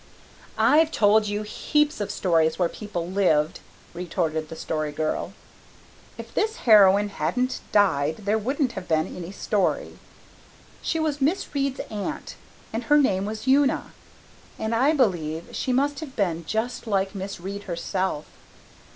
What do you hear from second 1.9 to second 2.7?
of stories where